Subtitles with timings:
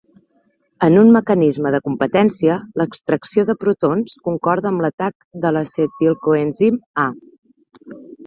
[0.85, 7.09] En un mecanisme de competència, l'extracció de protons concorda amb l'atac de l'acetilcoenzim A